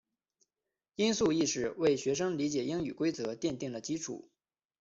[0.95, 4.31] 音素意识为学生理解英语规则奠定了基础。